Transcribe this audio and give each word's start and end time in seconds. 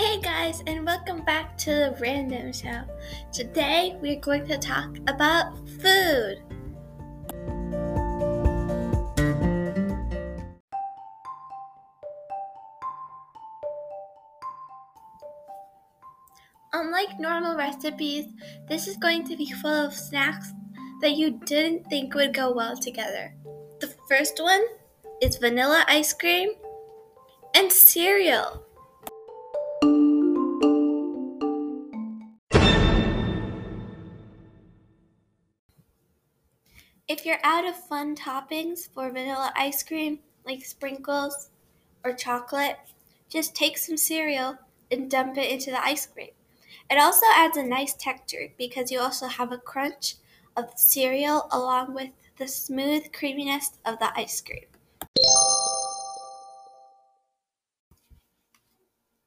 Hey 0.00 0.18
guys, 0.18 0.62
and 0.66 0.86
welcome 0.86 1.22
back 1.26 1.58
to 1.58 1.70
the 1.70 1.96
Random 2.00 2.54
Show. 2.54 2.84
Today 3.34 3.98
we're 4.00 4.18
going 4.18 4.46
to 4.46 4.56
talk 4.56 4.96
about 5.06 5.52
food. 5.82 6.38
Unlike 16.72 17.20
normal 17.20 17.58
recipes, 17.58 18.24
this 18.70 18.88
is 18.88 18.96
going 18.96 19.28
to 19.28 19.36
be 19.36 19.52
full 19.52 19.84
of 19.84 19.92
snacks 19.92 20.54
that 21.02 21.12
you 21.12 21.32
didn't 21.44 21.90
think 21.90 22.14
would 22.14 22.32
go 22.32 22.50
well 22.54 22.74
together. 22.74 23.34
The 23.80 23.94
first 24.08 24.40
one 24.40 24.62
is 25.20 25.36
vanilla 25.36 25.84
ice 25.86 26.14
cream 26.14 26.52
and 27.54 27.70
cereal. 27.70 28.64
If 37.10 37.26
you're 37.26 37.40
out 37.42 37.66
of 37.66 37.74
fun 37.74 38.14
toppings 38.14 38.88
for 38.88 39.10
vanilla 39.10 39.52
ice 39.56 39.82
cream, 39.82 40.20
like 40.46 40.64
sprinkles 40.64 41.48
or 42.04 42.12
chocolate, 42.12 42.76
just 43.28 43.52
take 43.52 43.78
some 43.78 43.96
cereal 43.96 44.58
and 44.92 45.10
dump 45.10 45.36
it 45.36 45.50
into 45.50 45.72
the 45.72 45.84
ice 45.84 46.06
cream. 46.06 46.30
It 46.88 47.00
also 47.00 47.26
adds 47.34 47.56
a 47.56 47.64
nice 47.64 47.94
texture 47.94 48.52
because 48.56 48.92
you 48.92 49.00
also 49.00 49.26
have 49.26 49.50
a 49.50 49.58
crunch 49.58 50.14
of 50.56 50.70
cereal 50.76 51.48
along 51.50 51.94
with 51.94 52.10
the 52.38 52.46
smooth 52.46 53.12
creaminess 53.12 53.72
of 53.84 53.98
the 53.98 54.16
ice 54.16 54.40
cream. 54.40 54.66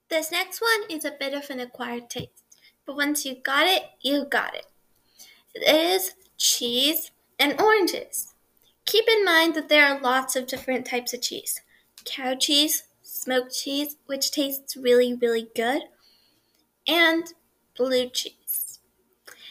This 0.08 0.31
next 0.31 0.62
one 0.62 0.90
is 0.90 1.03
a 1.03 1.18
bit 1.20 1.34
of 1.34 1.50
an 1.50 1.59
acquired 1.59 2.09
taste, 2.09 2.45
but 2.86 2.95
once 2.95 3.25
you 3.25 3.36
got 3.36 3.68
it, 3.68 3.84
you 4.00 4.23
got 4.23 4.56
it. 4.56 4.68
It 5.53 5.68
is 5.68 6.14
cheese 6.38 7.12
and 7.39 7.59
oranges. 7.59 8.34
Keep 8.86 9.06
in 9.08 9.23
mind 9.23 9.56
that 9.56 9.70
there 9.70 9.86
are 9.86 10.00
lots 10.00 10.36
of 10.36 10.48
different 10.48 10.86
types 10.86 11.14
of 11.14 11.22
cheese 11.22 11.62
cow 12.06 12.36
cheese, 12.36 12.84
smoked 13.02 13.56
cheese, 13.56 13.95
which 14.08 14.31
tastes 14.31 14.75
really, 14.75 15.14
really 15.14 15.48
good, 15.56 15.84
and 16.88 17.34
blue 17.78 18.09
cheese. 18.09 18.80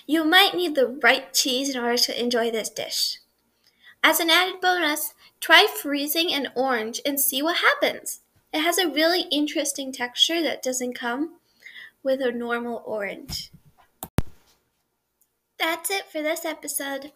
You 0.07 0.25
might 0.25 0.55
need 0.55 0.75
the 0.75 0.99
right 1.03 1.33
cheese 1.33 1.75
in 1.75 1.81
order 1.81 1.97
to 1.97 2.21
enjoy 2.21 2.51
this 2.51 2.69
dish. 2.69 3.19
As 4.03 4.21
an 4.21 4.31
added 4.31 4.61
bonus, 4.61 5.15
try 5.41 5.67
freezing 5.67 6.33
an 6.33 6.49
orange 6.55 7.01
and 7.07 7.19
see 7.19 7.41
what 7.43 7.59
happens. 7.59 8.21
It 8.53 8.61
has 8.61 8.77
a 8.77 8.89
really 8.89 9.23
interesting 9.31 9.93
texture 9.93 10.43
that 10.43 10.63
doesn't 10.63 10.95
come 10.95 11.37
with 12.03 12.21
a 12.21 12.33
normal 12.33 12.83
orange. 12.85 13.51
That's 15.59 15.91
it 15.91 16.11
for 16.11 16.21
this 16.21 16.45
episode. 16.45 17.13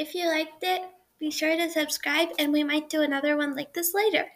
If 0.00 0.14
you 0.14 0.28
liked 0.28 0.62
it, 0.62 0.80
be 1.18 1.30
sure 1.30 1.54
to 1.54 1.68
subscribe 1.68 2.30
and 2.38 2.54
we 2.54 2.64
might 2.64 2.88
do 2.88 3.02
another 3.02 3.36
one 3.36 3.54
like 3.54 3.74
this 3.74 3.92
later. 3.92 4.28